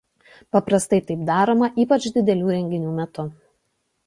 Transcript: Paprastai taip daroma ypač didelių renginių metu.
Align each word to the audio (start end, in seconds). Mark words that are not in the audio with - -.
Paprastai 0.55 0.99
taip 1.09 1.21
daroma 1.27 1.69
ypač 1.85 2.09
didelių 2.17 2.49
renginių 2.57 2.97
metu. 3.03 3.29